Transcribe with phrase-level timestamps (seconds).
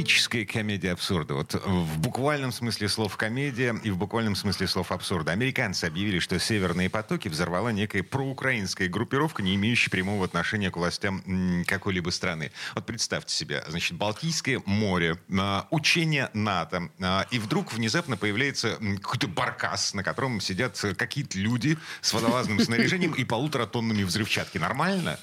[0.00, 1.34] эпическая комедия абсурда.
[1.34, 5.32] Вот в буквальном смысле слов комедия и в буквальном смысле слов абсурда.
[5.32, 11.64] Американцы объявили, что «Северные потоки» взорвала некая проукраинская группировка, не имеющая прямого отношения к властям
[11.66, 12.50] какой-либо страны.
[12.74, 19.28] Вот представьте себе, значит, Балтийское море, а, учение НАТО, а, и вдруг внезапно появляется какой-то
[19.28, 24.58] баркас, на котором сидят какие-то люди с водолазным снаряжением и полутора тоннами взрывчатки.
[24.58, 25.18] Нормально?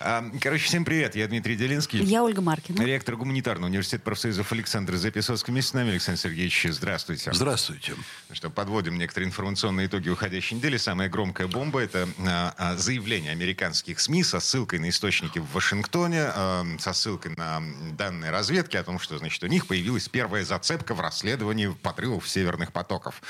[0.00, 1.14] Короче, всем привет.
[1.14, 2.02] Я Дмитрий Делинский.
[2.02, 2.82] Я Ольга Маркина.
[2.82, 5.52] Ректор гуманитарного университета профсоюзов Александр Записовский.
[5.52, 6.68] Вместе с нами Александр Сергеевич.
[6.70, 7.30] Здравствуйте.
[7.34, 7.92] Здравствуйте.
[8.32, 10.78] Что, подводим некоторые информационные итоги уходящей недели.
[10.78, 16.30] Самая громкая бомба– это а, а, заявление американских СМИ со ссылкой на источники в Вашингтоне,
[16.34, 20.94] а, со ссылкой на данные разведки о том, что, значит, у них появилась первая зацепка
[20.94, 23.20] в расследовании подрывов северных потоков.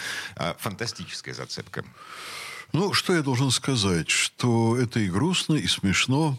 [0.59, 1.85] Фантастическая зацепка.
[2.73, 4.09] Ну, что я должен сказать?
[4.09, 6.39] Что это и грустно, и смешно.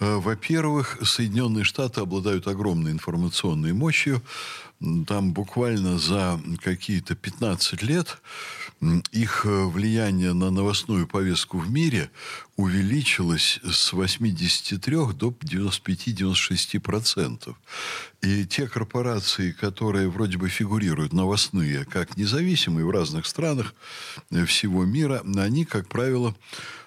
[0.00, 4.20] Э, во-первых, Соединенные Штаты обладают огромной информационной мощью.
[5.06, 8.20] Там буквально за какие-то 15 лет
[9.12, 12.10] их э, влияние на новостную повестку в мире
[12.56, 17.54] увеличилось с 83 до 95-96%.
[18.22, 23.74] И те корпорации, которые вроде бы фигурируют новостные как независимые в разных странах
[24.30, 26.36] э, всего мира, они, как правило,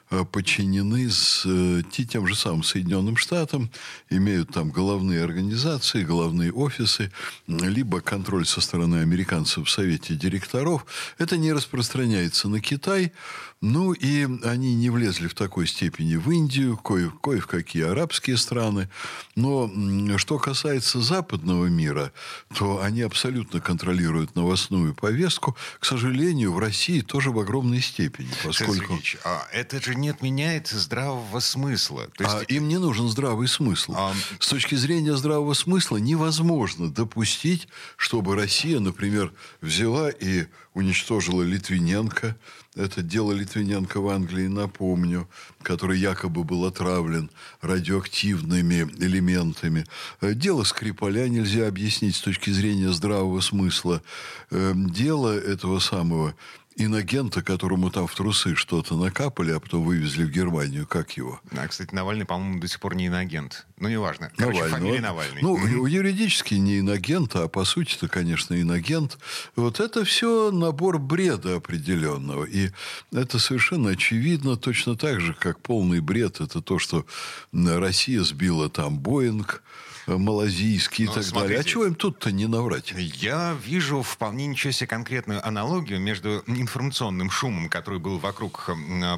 [0.09, 3.69] подчинены с э, тем же самым Соединенным Штатам,
[4.09, 7.11] имеют там головные организации, головные офисы,
[7.47, 10.85] либо контроль со стороны американцев в Совете директоров.
[11.17, 13.11] Это не распространяется на Китай,
[13.59, 18.37] ну и они не влезли в такой степени в Индию, кое, кое в какие арабские
[18.37, 18.87] страны.
[19.35, 19.69] Но
[20.17, 22.13] что касается западного мира,
[22.55, 25.57] то они абсолютно контролируют новостную повестку.
[25.79, 28.75] К сожалению, в России тоже в огромной степени, поскольку...
[28.75, 32.07] Сергеевич, а это же не отменяет здравого смысла.
[32.17, 32.35] То есть...
[32.35, 33.93] А им не нужен здравый смысл.
[33.95, 34.13] А...
[34.39, 42.37] С точки зрения здравого смысла невозможно допустить, чтобы Россия, например, взяла и уничтожила Литвиненко.
[42.75, 45.27] Это дело Литвиненко в Англии, напомню,
[45.63, 47.31] который якобы был отравлен
[47.61, 49.85] радиоактивными элементами.
[50.21, 54.03] Э, дело Скрипаля нельзя объяснить с точки зрения здравого смысла.
[54.51, 56.35] Э, дело этого самого
[56.77, 60.85] иногента, которому там в трусы что-то накапали, а потом вывезли в Германию.
[60.85, 61.41] Как его?
[61.51, 63.65] А, кстати, Навальный, по-моему, до сих пор не иногент.
[63.77, 64.31] Ну, неважно.
[64.37, 64.77] Короче, Навальный.
[64.77, 65.41] фамилия Навальный.
[65.41, 69.17] Ну, юридически не иногент, а по сути-то, конечно, иногент.
[69.55, 72.45] Вот это все набор бреда определенного.
[72.45, 72.69] И
[73.11, 76.41] это совершенно очевидно, точно так же, как полный бред.
[76.41, 77.05] Это то, что
[77.51, 79.63] Россия сбила там Боинг,
[80.07, 81.59] малазийский и ну, так смотрите, далее.
[81.59, 82.93] А чего им тут-то не наврать?
[82.95, 88.69] Я вижу вполне ничего себе конкретную аналогию между информационным шумом, который был вокруг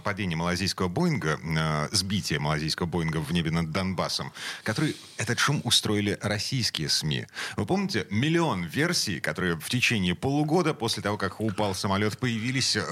[0.04, 4.32] падения малазийского Боинга, э, сбития малазийского Боинга в небе над Донбассом,
[4.64, 7.28] который этот шум устроили российские СМИ.
[7.56, 12.84] Вы помните, миллион версий, которые в течение полугода после того, как упал самолет, появились э,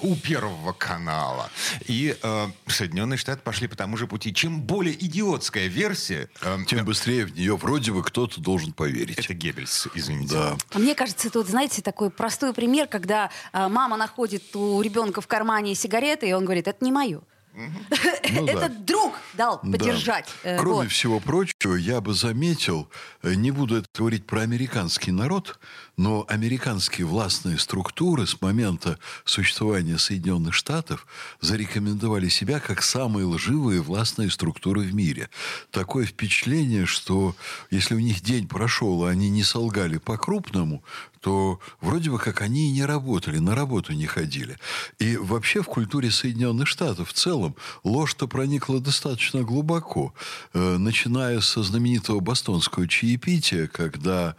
[0.00, 1.50] у Первого канала.
[1.86, 4.32] И э, Соединенные Штаты пошли по тому же пути.
[4.34, 6.28] Чем более идиотская версия...
[6.42, 9.18] Э, Тем быстрее в нее вроде бы кто-то должен поверить.
[9.18, 10.34] Это Геббельс, извините.
[10.34, 10.56] Да.
[10.72, 15.26] А мне кажется, тут, знаете, такой простой пример, когда э, мама находит у ребенка в
[15.26, 17.20] кармане сигареты, и он говорит, это не мое.
[17.54, 18.84] Ну, Этот да.
[18.84, 20.26] друг дал поддержать.
[20.44, 20.50] Да.
[20.50, 20.90] Э, Кроме вот.
[20.90, 22.88] всего прочего, я бы заметил,
[23.22, 25.58] э, не буду это говорить про американский народ,
[25.98, 31.06] но американские властные структуры с момента существования Соединенных Штатов
[31.40, 35.28] зарекомендовали себя как самые лживые властные структуры в мире.
[35.72, 37.34] Такое впечатление, что
[37.70, 40.84] если у них день прошел, и они не солгали по-крупному,
[41.20, 44.56] то вроде бы как они и не работали, на работу не ходили.
[45.00, 50.14] И вообще в культуре Соединенных Штатов в целом ложь-то проникла достаточно глубоко.
[50.54, 54.36] Э, начиная со знаменитого бостонского чаепития, когда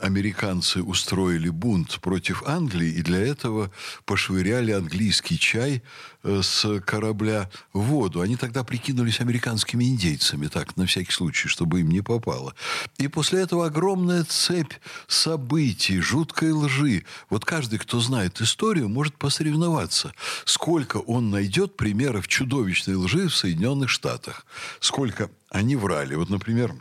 [0.00, 3.70] американцы устроили бунт против Англии и для этого
[4.04, 5.82] пошвыряли английский чай
[6.22, 8.20] э, с корабля в воду.
[8.20, 12.54] Они тогда прикинулись американскими индейцами, так, на всякий случай, чтобы им не попало.
[12.98, 14.74] И после этого огромная цепь
[15.08, 17.04] событий, жуткой лжи.
[17.30, 20.12] Вот каждый, кто знает историю, может посоревноваться,
[20.44, 24.46] сколько он найдет примеров чудовищной лжи в Соединенных Штатах.
[24.80, 26.14] Сколько они врали.
[26.14, 26.74] Вот, например,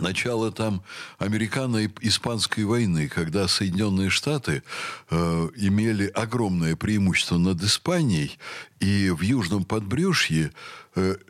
[0.00, 0.82] начало там
[1.18, 4.62] американо-испанской войны, когда Соединенные Штаты
[5.10, 8.38] э, имели огромное преимущество над Испанией,
[8.80, 10.52] и в Южном подбрюшье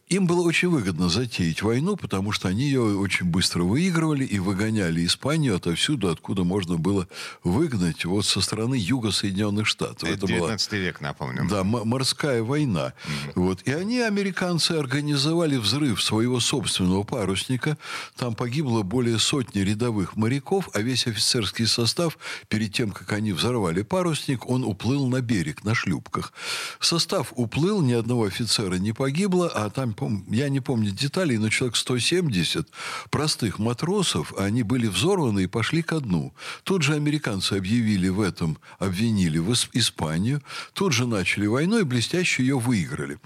[0.08, 5.04] им было очень выгодно затеять войну, потому что они ее очень быстро выигрывали и выгоняли
[5.04, 7.06] Испанию отовсюду, откуда можно было
[7.44, 10.04] выгнать вот со стороны юга Соединенных Штатов.
[10.04, 11.46] Это, Это 19 была, век, напомню.
[11.48, 12.94] Да, морская война.
[13.04, 13.32] Mm-hmm.
[13.34, 13.62] Вот.
[13.64, 17.76] И они, американцы, организовали взрыв своего собственного парусника.
[18.16, 22.18] Там погибло более сотни рядовых моряков, а весь офицерский состав,
[22.48, 26.32] перед тем, как они взорвали парусник, он уплыл на берег на шлюпках.
[26.80, 29.92] Состав уплыл, ни одного офицера не погибло, а там,
[30.28, 32.68] я не помню деталей, но человек 170
[33.10, 36.32] простых матросов, они были взорваны и пошли ко дну.
[36.62, 40.42] Тут же американцы объявили в этом, обвинили в Испанию,
[40.74, 43.18] тут же начали войну и блестяще ее выиграли.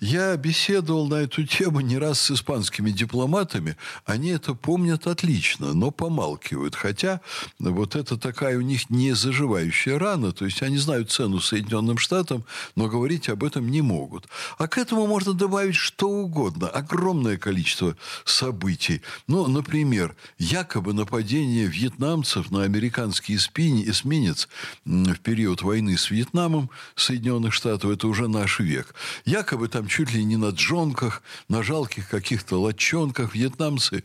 [0.00, 5.92] Я беседовал на эту тему не раз с испанскими дипломатами, они это помнят отлично, но
[5.92, 7.20] помалкивают, хотя
[7.60, 12.44] вот это такая у них не заживающая рана, то есть они знают цену Соединенным Штатам,
[12.74, 14.26] но говорить об этом не могут.
[14.58, 19.02] А к этому можно добавить что угодно, огромное количество событий.
[19.26, 24.48] Ну, например, якобы нападение вьетнамцев на американский эсминец
[24.84, 28.94] в период войны с Вьетнамом Соединенных Штатов, это уже наш век.
[29.24, 34.04] Якобы там чуть ли не на джонках, на жалких каких-то лодчонках вьетнамцы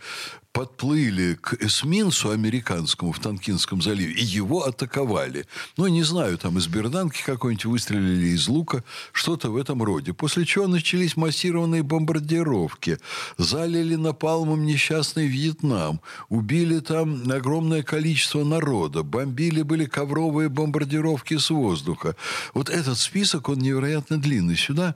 [0.53, 5.45] подплыли к эсминцу американскому в Танкинском заливе, и его атаковали.
[5.77, 8.83] Ну, не знаю, там из берданки какой-нибудь выстрелили, из лука,
[9.13, 10.13] что-то в этом роде.
[10.13, 12.97] После чего начались массированные бомбардировки.
[13.37, 16.01] Залили напалмом несчастный Вьетнам.
[16.29, 19.03] Убили там огромное количество народа.
[19.03, 22.15] Бомбили были ковровые бомбардировки с воздуха.
[22.53, 24.57] Вот этот список, он невероятно длинный.
[24.57, 24.95] Сюда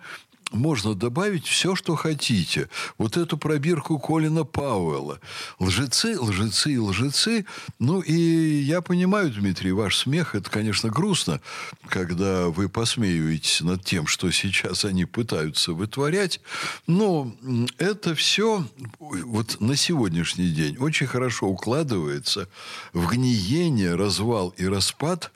[0.56, 2.70] можно добавить все, что хотите.
[2.98, 5.20] Вот эту пробирку Колина Пауэлла.
[5.60, 7.46] Лжецы, лжецы лжецы.
[7.80, 11.42] Ну, и я понимаю, Дмитрий, ваш смех, это, конечно, грустно,
[11.88, 16.40] когда вы посмеиваетесь над тем, что сейчас они пытаются вытворять.
[16.88, 17.36] Но
[17.78, 18.66] это все
[19.00, 22.48] вот на сегодняшний день очень хорошо укладывается
[22.94, 25.32] в гниение, развал и распад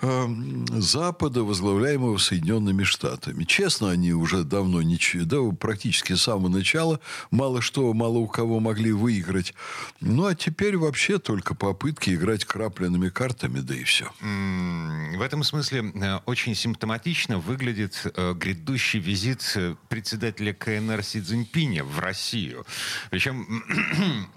[0.00, 3.44] Запада, возглавляемого Соединенными Штатами.
[3.44, 7.00] Честно, они уже давно ничего, да, практически с самого начала
[7.30, 9.54] мало что, мало у кого могли выиграть.
[10.00, 14.10] Ну, а теперь вообще только попытки играть крапленными картами, да и все.
[14.20, 21.84] В этом смысле э, очень симптоматично выглядит э, грядущий визит э, председателя КНР Си Цзиньпиня
[21.84, 22.66] в Россию.
[23.10, 23.64] Причем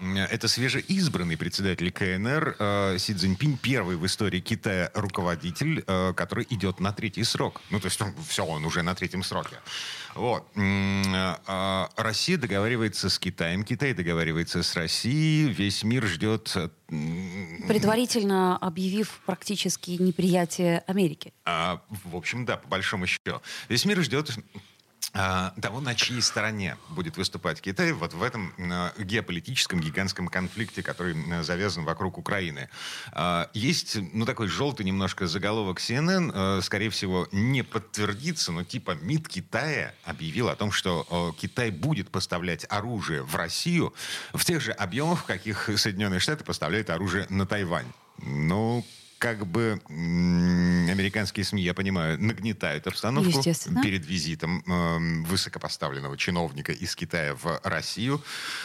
[0.30, 6.80] это свежеизбранный председатель КНР Си Цзиньпинь, первый в истории Китая руководитель руководитель, э, который идет
[6.80, 7.60] на третий срок.
[7.70, 9.56] Ну, то есть он, все, он уже на третьем сроке.
[10.14, 10.46] Вот.
[10.56, 16.56] Э, э, Россия договаривается с Китаем, Китай договаривается с Россией, весь мир ждет...
[17.68, 21.32] Предварительно объявив практически неприятие Америки.
[21.44, 23.40] А, в общем, да, по большому счету.
[23.68, 24.36] Весь мир ждет
[25.12, 28.54] того, на чьей стороне будет выступать Китай вот в этом
[28.98, 32.68] геополитическом гигантском конфликте, который завязан вокруг Украины.
[33.12, 38.92] А, есть, ну, такой желтый немножко заголовок CNN, а, скорее всего, не подтвердится, но типа
[39.00, 43.92] МИД Китая объявил о том, что Китай будет поставлять оружие в Россию
[44.32, 47.90] в тех же объемах, в каких Соединенные Штаты поставляют оружие на Тайвань.
[48.18, 48.84] Ну,
[49.20, 53.42] как бы американские СМИ, я понимаю, нагнетают обстановку
[53.82, 58.22] перед визитом э, высокопоставленного чиновника из Китая в Россию.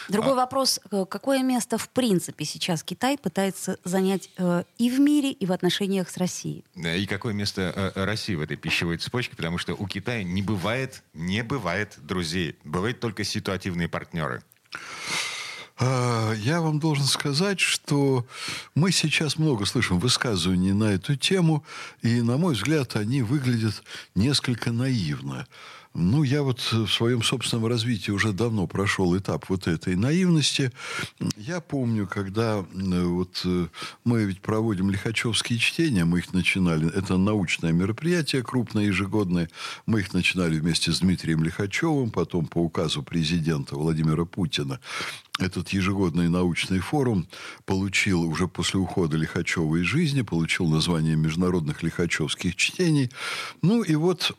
[0.07, 0.36] Другой а...
[0.36, 5.45] вопрос, э, какое место в принципе сейчас Китай пытается занять э, и в мире, и
[5.45, 6.64] в отношениях с Россией?
[6.76, 11.04] И какое место э, России в этой пищевой цепочке, потому что у Китая не бывает,
[11.14, 14.42] не бывает друзей, бывают только ситуативные партнеры.
[15.78, 18.26] А, я вам должен сказать, что
[18.76, 21.66] мы сейчас много слышим высказываний на эту тему,
[22.02, 23.84] и, на мой взгляд, они выглядят
[24.16, 25.48] несколько наивно.
[25.97, 30.73] Ну, я вот в своем собственном развитии уже давно прошел этап вот этой наивности.
[31.37, 33.68] Я помню, когда вот э,
[34.04, 39.49] мы ведь проводим лихачевские чтения, мы их начинали, это научное мероприятие крупное, ежегодное,
[39.85, 44.81] мы их начинали вместе с Дмитрием Лихачевым, потом по указу президента Владимира Путина
[45.40, 47.28] этот ежегодный научный форум
[47.66, 53.11] получил уже после ухода Лихачева из жизни, получил название Международных Лихачевских чтений.
[53.61, 54.33] Ну и вот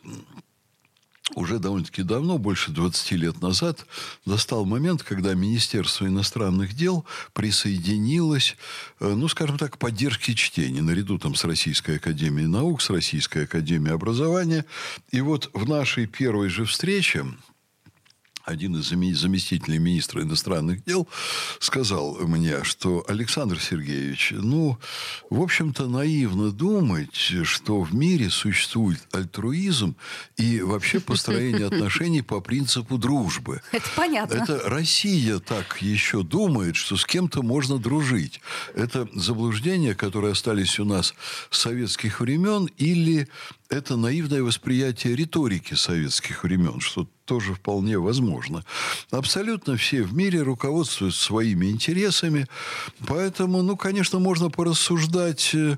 [1.35, 3.85] уже довольно-таки давно, больше 20 лет назад,
[4.25, 8.55] достал момент, когда Министерство иностранных дел присоединилось,
[8.99, 13.43] э, ну, скажем так, к поддержке чтения, наряду там с Российской Академией Наук, с Российской
[13.43, 14.65] Академией Образования.
[15.11, 17.25] И вот в нашей первой же встрече
[18.47, 21.07] один из заместителей министра иностранных дел
[21.59, 24.79] сказал мне, что Александр Сергеевич, ну,
[25.29, 29.97] в общем-то, наивно думать, что в мире существует альтруизм
[30.37, 33.61] и вообще построение отношений по принципу дружбы.
[33.73, 34.35] Это понятно.
[34.35, 38.39] Это Россия так еще думает, что с кем-то можно дружить.
[38.73, 41.13] Это заблуждения, которые остались у нас
[41.49, 43.27] с советских времен, или
[43.69, 48.63] это наивное восприятие риторики советских времен, что тоже вполне возможно.
[49.11, 52.47] Абсолютно все в мире руководствуются своими интересами,
[53.05, 55.77] поэтому, ну, конечно, можно порассуждать, э,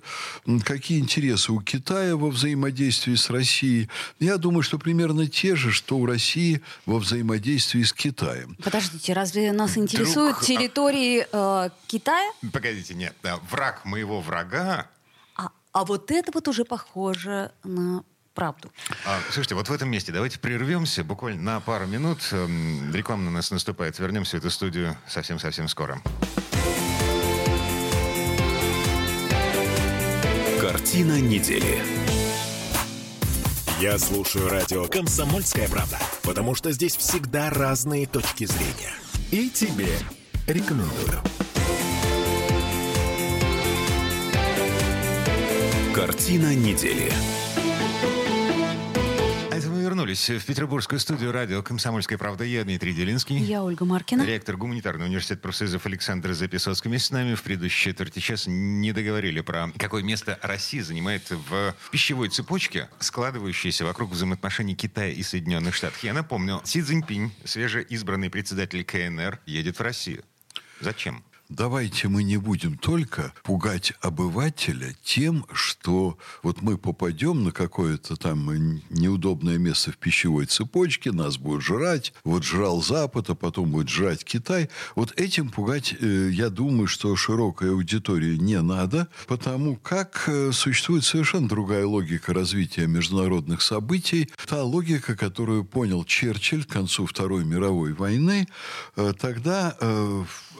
[0.63, 3.89] какие интересы у Китая во взаимодействии с Россией.
[4.19, 8.55] Я думаю, что примерно те же, что у России во взаимодействии с Китаем.
[8.63, 10.45] Подождите, разве нас интересуют Друг...
[10.45, 12.31] территории э, Китая?
[12.53, 14.87] Погодите, нет, да, враг моего врага
[15.79, 18.69] а вот это вот уже похоже на правду.
[19.05, 22.19] А, слушайте, вот в этом месте давайте прервемся буквально на пару минут.
[22.33, 23.97] Эм, реклама на нас наступает.
[23.97, 26.01] Вернемся в эту студию совсем-совсем скоро.
[30.59, 31.81] Картина недели.
[33.79, 38.93] Я слушаю радио «Комсомольская правда», потому что здесь всегда разные точки зрения.
[39.31, 39.97] И тебе
[40.45, 41.21] рекомендую.
[45.99, 47.11] Картина недели.
[49.51, 52.45] А это мы вернулись в петербургскую студию радио «Комсомольская правда».
[52.45, 53.37] Я Дмитрий Делинский.
[53.37, 54.21] Я Ольга Маркина.
[54.21, 56.87] Ректор гуманитарного университета профсоюзов Александр Записоцкий.
[56.87, 61.75] Вместе с нами в предыдущей четверти часа не договорили про какое место Россия занимает в
[61.91, 66.01] пищевой цепочке, складывающейся вокруг взаимоотношений Китая и Соединенных Штатов.
[66.01, 70.23] Я напомню, Си Цзиньпинь, свежеизбранный председатель КНР, едет в Россию.
[70.79, 71.25] Зачем?
[71.49, 78.81] Давайте мы не будем только пугать обывателя тем, что вот мы попадем на какое-то там
[78.89, 84.23] неудобное место в пищевой цепочке, нас будут жрать, вот жрал Запад, а потом будет жрать
[84.23, 84.69] Китай.
[84.95, 91.03] Вот этим пугать, э, я думаю, что широкой аудитории не надо, потому как э, существует
[91.03, 94.29] совершенно другая логика развития международных событий.
[94.47, 98.47] Та логика, которую понял Черчилль к концу Второй мировой войны,
[98.95, 99.75] э, тогда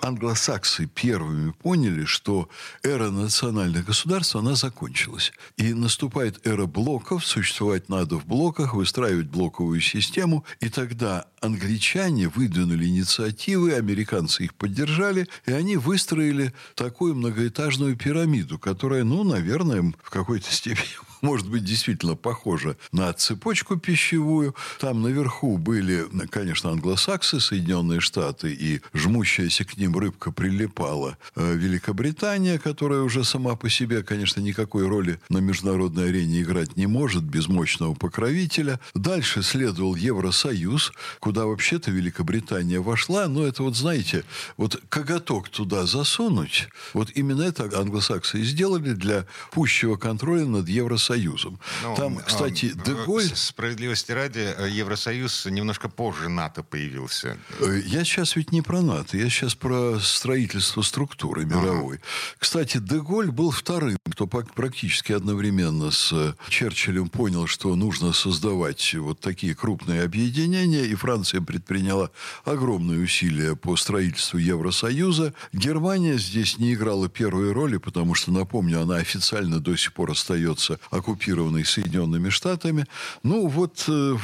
[0.02, 2.50] англосаксы первыми поняли, что
[2.84, 5.32] эра национальных государств, она закончилась.
[5.58, 10.46] И наступает эра блоков, существовать надо в блоках, выстраивать блоковую систему.
[10.60, 19.04] И тогда англичане выдвинули инициативы, американцы их поддержали, и они выстроили такую многоэтажную пирамиду, которая,
[19.04, 24.56] ну, наверное, в какой-то степени может быть действительно похожа на цепочку пищевую.
[24.80, 32.60] Там наверху были, конечно, англосаксы, Соединенные Штаты, и жмущаяся к ним рыбка прилипала э, Великобритания,
[32.60, 37.48] которая уже сама по себе, конечно, никакой роли на международной арене играть не может без
[37.48, 38.80] мощного покровителя.
[38.94, 44.24] Дальше следовал Евросоюз, куда вообще-то Великобритания вошла, но это вот, знаете,
[44.58, 51.09] вот коготок туда засунуть, вот именно это англосаксы и сделали для пущего контроля над Евросоюзом
[51.14, 51.60] Евросоюзом.
[51.84, 53.30] Ну, Там, кстати, а, Деголь...
[53.36, 57.38] Справедливости ради, э, Евросоюз немножко позже НАТО появился.
[57.60, 61.98] Э, я сейчас ведь не про НАТО, я сейчас про строительство структуры мировой.
[61.98, 62.06] Ага.
[62.38, 69.20] Кстати, Деголь был вторым, кто практически одновременно с э, Черчиллем понял, что нужно создавать вот
[69.20, 72.12] такие крупные объединения, и Франция предприняла
[72.46, 75.34] огромные усилия по строительству Евросоюза.
[75.54, 80.80] Германия здесь не играла первой роли, потому что, напомню, она официально до сих пор остается
[81.00, 82.86] оккупированной Соединенными Штатами.
[83.24, 84.18] Ну, вот э,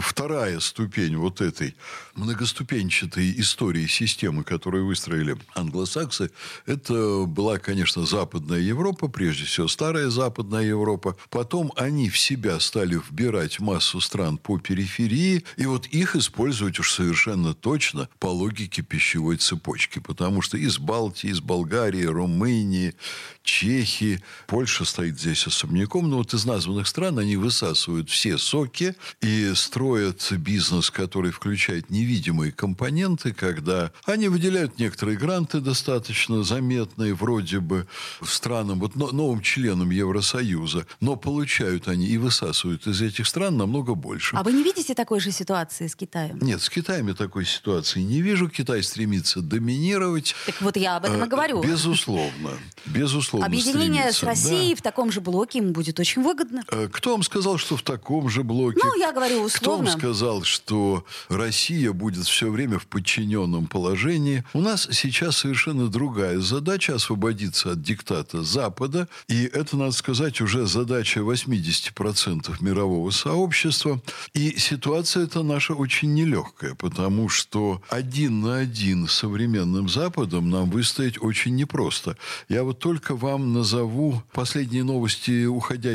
[0.00, 1.74] вторая ступень вот этой
[2.14, 6.30] многоступенчатой истории системы, которую выстроили англосаксы,
[6.66, 11.16] это была, конечно, Западная Европа, прежде всего старая Западная Европа.
[11.30, 16.92] Потом они в себя стали вбирать массу стран по периферии, и вот их использовать уж
[16.92, 22.94] совершенно точно по логике пищевой цепочки, потому что из Балтии, из Болгарии, Румынии,
[23.42, 29.52] Чехии, Польша стоит здесь особняком, но вот из названных стран они высасывают все соки и
[29.54, 37.86] строят бизнес, который включает невидимые компоненты, когда они выделяют некоторые гранты достаточно заметные, вроде бы
[38.22, 44.36] странам, вот новым членам Евросоюза, но получают они и высасывают из этих стран намного больше.
[44.36, 46.38] А вы не видите такой же ситуации с Китаем?
[46.42, 48.50] Нет, с Китаем я такой ситуации не вижу.
[48.50, 50.34] Китай стремится доминировать.
[50.44, 51.62] Так вот я об этом и э, говорю.
[51.62, 52.50] Безусловно.
[52.84, 54.20] Безусловно Объединение стремится.
[54.20, 54.80] с Россией да.
[54.80, 56.62] в таком же блоке ему будет очень очень выгодно.
[56.70, 58.80] Э, кто вам сказал, что в таком же блоке?
[58.82, 59.58] Ну, я говорю условно.
[59.58, 64.44] Кто вам сказал, что Россия будет все время в подчиненном положении?
[64.52, 69.08] У нас сейчас совершенно другая задача освободиться от диктата Запада.
[69.28, 74.00] И это, надо сказать, уже задача 80% мирового сообщества.
[74.34, 80.70] И ситуация эта наша очень нелегкая, потому что один на один с современным Западом нам
[80.70, 82.16] выстоять очень непросто.
[82.48, 85.44] Я вот только вам назову последние новости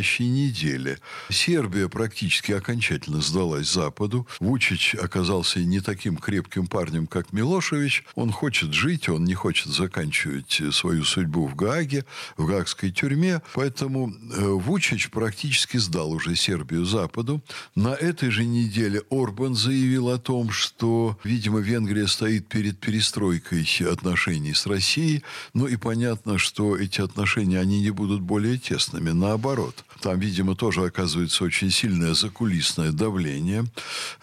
[0.05, 0.99] уходящей недели.
[1.29, 4.27] Сербия практически окончательно сдалась Западу.
[4.39, 8.03] Вучич оказался не таким крепким парнем, как Милошевич.
[8.15, 12.05] Он хочет жить, он не хочет заканчивать свою судьбу в Гааге,
[12.37, 13.41] в гаагской тюрьме.
[13.53, 17.41] Поэтому э, Вучич практически сдал уже Сербию Западу.
[17.75, 24.53] На этой же неделе Орбан заявил о том, что, видимо, Венгрия стоит перед перестройкой отношений
[24.53, 25.23] с Россией.
[25.53, 29.11] Ну и понятно, что эти отношения, они не будут более тесными.
[29.11, 29.84] Наоборот.
[30.01, 33.65] Там, видимо, тоже оказывается очень сильное закулисное давление.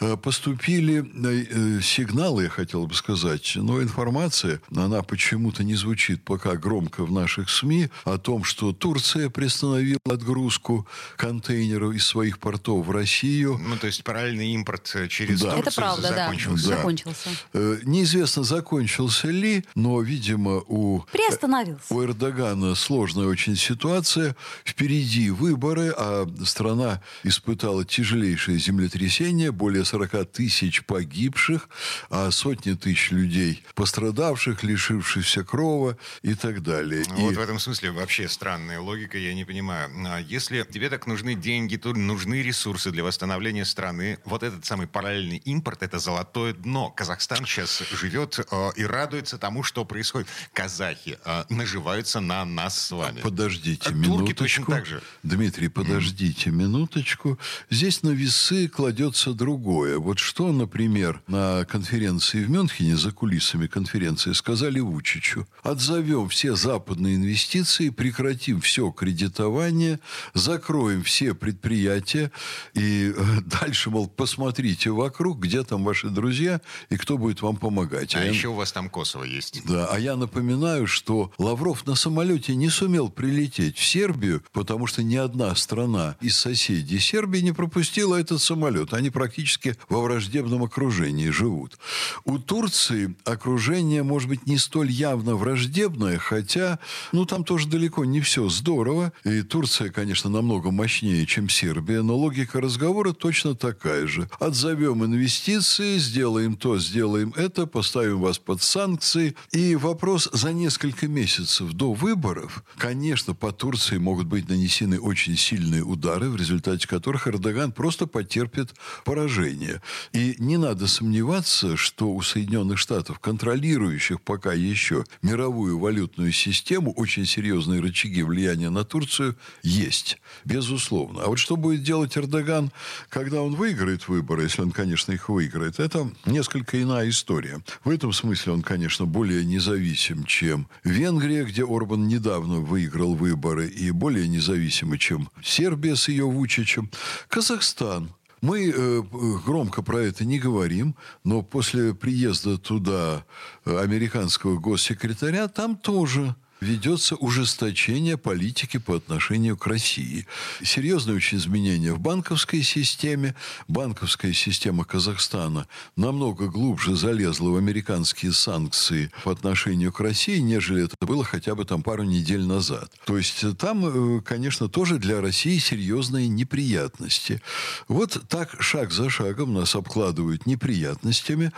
[0.00, 6.56] Э, поступили э, сигналы, я хотел бы сказать, но информация, она почему-то не звучит пока
[6.56, 12.90] громко в наших СМИ, о том, что Турция приостановила отгрузку контейнеров из своих портов в
[12.90, 13.58] Россию.
[13.66, 15.54] Ну, то есть параллельный импорт через да.
[15.56, 16.68] Турцию Это правда, закончился.
[16.68, 16.76] Да.
[16.76, 17.30] закончился.
[17.54, 21.92] Э, неизвестно, закончился ли, но, видимо, у, Приостановился.
[21.92, 24.36] у Эрдогана сложная очень ситуация.
[24.64, 31.68] Впереди выборы, а страна испытала тяжелейшее землетрясение, более 40 тысяч погибших,
[32.10, 37.04] а сотни тысяч людей пострадавших, лишившихся крова и так далее.
[37.08, 37.36] Вот и...
[37.36, 39.90] в этом смысле вообще странная логика, я не понимаю.
[40.06, 44.18] А если тебе так нужны деньги, то нужны ресурсы для восстановления страны.
[44.24, 46.90] Вот этот самый параллельный импорт– это золотое дно.
[46.90, 50.28] Казахстан сейчас живет э, и радуется тому, что происходит.
[50.52, 53.20] Казахи э, наживаются на нас с вами.
[53.20, 54.18] Подождите а минуточку.
[54.18, 55.02] Турки точно так же.
[55.22, 56.52] Дмитрий, подождите mm.
[56.52, 57.38] минуточку.
[57.70, 59.98] Здесь на весы кладется другое.
[59.98, 65.46] Вот что, например, на конференции в Мюнхене, за кулисами конференции, сказали Вучичу.
[65.62, 69.98] Отзовем все западные инвестиции, прекратим все кредитование,
[70.34, 72.30] закроем все предприятия
[72.74, 78.14] и э, дальше, мол, посмотрите вокруг, где там ваши друзья и кто будет вам помогать.
[78.14, 78.50] А, а еще я...
[78.50, 79.62] у вас там Косово есть.
[79.66, 85.02] Да, а я напоминаю, что Лавров на самолете не сумел прилететь в Сербию, потому что
[85.02, 88.92] ни одна страна из соседей Сербии не пропустила этот самолет.
[88.92, 91.78] Они практически во враждебном окружении живут.
[92.24, 96.78] У Турции окружение, может быть, не столь явно враждебное, хотя,
[97.12, 99.12] ну, там тоже далеко не все здорово.
[99.24, 104.28] И Турция, конечно, намного мощнее, чем Сербия, но логика разговора точно такая же.
[104.40, 109.34] Отзовем инвестиции, сделаем то, сделаем это, поставим вас под санкции.
[109.52, 115.82] И вопрос за несколько месяцев до выборов, конечно, по Турции могут быть нанесены очень сильные
[115.82, 119.80] удары, в результате которых Эрдоган просто потерпит поражение.
[120.12, 127.26] И не надо сомневаться, что у Соединенных Штатов, контролирующих пока еще мировую валютную систему, очень
[127.26, 131.22] серьезные рычаги влияния на Турцию есть, безусловно.
[131.22, 132.72] А вот что будет делать Эрдоган,
[133.08, 137.62] когда он выиграет выборы, если он, конечно, их выиграет, это несколько иная история.
[137.84, 143.90] В этом смысле он, конечно, более независим, чем Венгрия, где Орбан недавно выиграл выборы, и
[143.90, 145.11] более независимый, чем
[145.42, 146.90] Сербия с ее Вучичем.
[147.28, 148.10] Казахстан–
[148.42, 149.02] мы э,
[149.46, 153.24] громко про это не говорим, но после приезда туда
[153.64, 160.26] американского госсекретаря там тоже ведется ужесточение политики по отношению к России.
[160.62, 163.34] Серьезные очень изменения в банковской системе.
[163.66, 170.94] Банковская система Казахстана намного глубже залезла в американские санкции по отношению к России, нежели это
[171.00, 172.90] было хотя бы там пару недель назад.
[173.04, 177.42] То есть там, э, конечно, тоже для России серьезные неприятности.
[177.88, 181.52] Вот так шаг за шагом нас обкладывают неприятностями.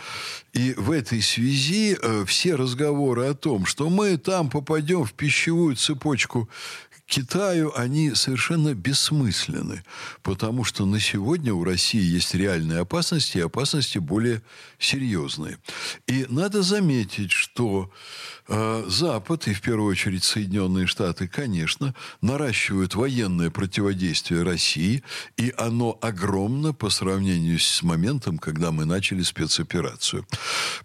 [0.53, 5.13] И в этой связи э, все разговоры о том, что мы там попадем войдем в
[5.13, 6.49] пищевую цепочку
[7.07, 9.83] Китаю, они совершенно бессмысленны,
[10.23, 14.41] потому что на сегодня у России есть реальные опасности, и опасности более
[14.79, 15.59] серьезные.
[16.07, 17.91] И надо заметить, что
[18.47, 25.03] Запад, и в первую очередь Соединенные Штаты, конечно, наращивают военное противодействие России,
[25.37, 30.25] и оно огромно по сравнению с моментом, когда мы начали спецоперацию.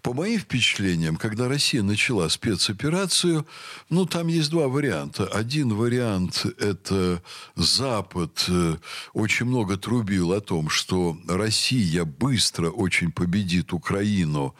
[0.01, 3.45] По моим впечатлениям, когда Россия начала спецоперацию,
[3.89, 5.25] ну, там есть два варианта.
[5.25, 7.21] Один вариант вариант– это
[7.55, 8.77] Запад э,
[9.13, 14.55] очень много трубил о том, что Россия быстро очень победит Украину,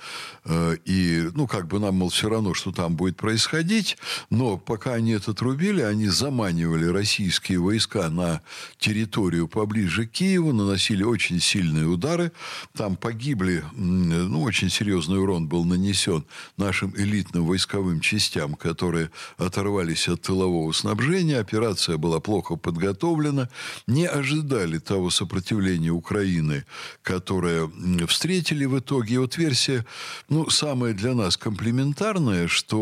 [0.45, 3.97] э, и, ну, как бы нам, мол, все равно, что там там будет происходить,
[4.29, 8.41] но пока они это трубили, они заманивали российские войска на
[8.79, 12.31] территорию поближе к Киеву, наносили очень сильные удары.
[12.75, 16.25] Там погибли, ну, очень серьезный урон был нанесен
[16.57, 21.39] нашим элитным войсковым частям, которые оторвались от тылового снабжения.
[21.39, 23.49] Операция была плохо подготовлена.
[23.87, 26.65] Не ожидали того сопротивления Украины,
[27.03, 27.69] которое
[28.07, 29.15] встретили в итоге.
[29.15, 29.85] И вот версия,
[30.29, 32.80] ну, самая для нас комплементарная, что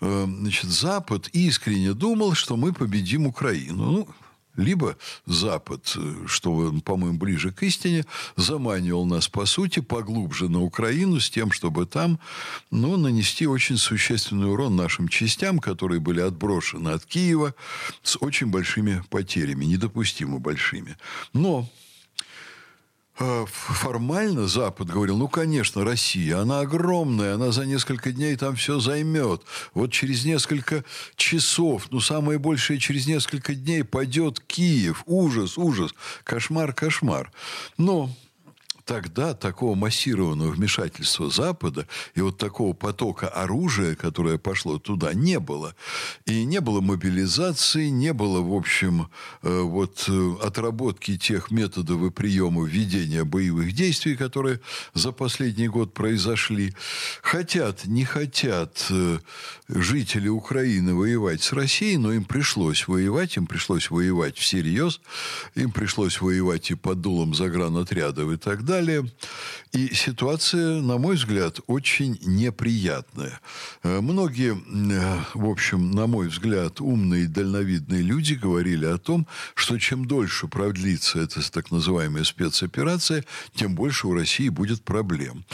[0.00, 3.84] э, значит, Запад искренне думал, что мы победим Украину.
[3.84, 4.08] Ну,
[4.56, 8.04] либо Запад, что, по-моему, ближе к истине,
[8.36, 12.18] заманивал нас, по сути, поглубже на Украину с тем, чтобы там
[12.70, 17.54] ну, нанести очень существенный урон нашим частям, которые были отброшены от Киева
[18.02, 20.96] с очень большими потерями, недопустимо большими.
[21.32, 21.89] Но Э,
[23.46, 29.42] формально Запад говорил, ну, конечно, Россия, она огромная, она за несколько дней там все займет.
[29.74, 30.84] Вот через несколько
[31.16, 35.02] часов, ну, самое большее через несколько дней пойдет Киев.
[35.06, 35.92] Ужас, ужас,
[36.24, 37.30] кошмар, кошмар.
[37.76, 38.10] Но
[38.90, 45.76] тогда такого массированного вмешательства Запада и вот такого потока оружия, которое пошло туда, не было.
[46.26, 49.08] И не было мобилизации, не было, в общем,
[49.42, 54.58] э, вот э, отработки тех методов и приемов ведения боевых действий, которые
[54.92, 56.74] за последний год произошли.
[57.22, 59.18] Хотят, не хотят э,
[59.68, 65.00] жители Украины воевать с Россией, но им пришлось воевать, им пришлось воевать всерьез,
[65.54, 69.10] им пришлось воевать и под дулом загранотрядов и так далее далее.
[69.72, 73.40] И ситуация, на мой взгляд, очень неприятная.
[73.84, 79.28] Э, многие, э, в общем, на мой взгляд, умные и дальновидные люди говорили о том,
[79.54, 85.44] что чем дольше продлится эта так называемая спецоперация, тем больше у России будет проблем.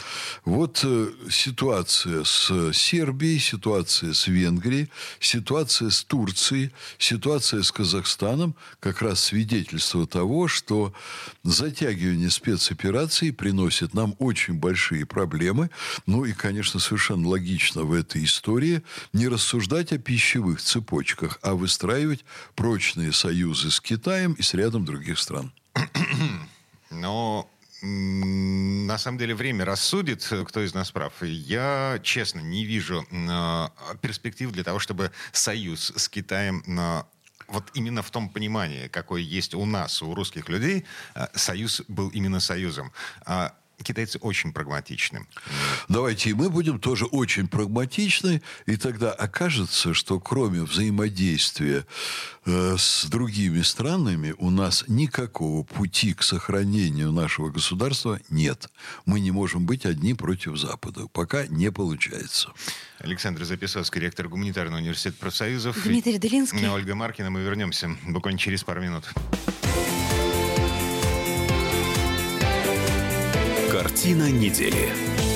[0.46, 4.88] Вот э, ситуация с Сербией, ситуация с Венгрией,
[5.20, 10.94] ситуация с Турцией, ситуация с Казахстаном как раз свидетельство того, что
[11.42, 15.70] затягивание спецоперации приносит нам очень большие проблемы.
[16.07, 22.24] Ну и, конечно, совершенно логично в этой истории не рассуждать о пищевых цепочках, а выстраивать
[22.55, 25.52] прочные союзы с Китаем и с рядом других стран.
[26.90, 27.48] Но
[27.83, 31.12] на самом деле время рассудит, кто из нас прав.
[31.22, 33.68] Я, честно, не вижу э,
[34.00, 37.02] перспектив для того, чтобы союз с Китаем э,
[37.48, 42.09] вот именно в том понимании, какое есть у нас, у русских людей, э, союз был
[42.09, 42.92] именно союзом.
[43.24, 45.26] А китайцы очень прагматичны.
[45.88, 51.86] Давайте и мы будем тоже очень прагматичны, и тогда окажется, что кроме взаимодействия
[52.44, 58.70] э, с другими странами у нас никакого пути к сохранению нашего государства нет.
[59.04, 61.06] Мы не можем быть одни против Запада.
[61.12, 62.50] Пока не получается.
[62.98, 65.82] Александр Записовский, ректор Гуманитарного университета профсоюзов.
[65.84, 66.68] Дмитрий Делинский.
[66.68, 67.30] Ольга Маркина.
[67.30, 69.04] Мы вернемся буквально через пару минут.
[73.76, 75.36] Картина недели.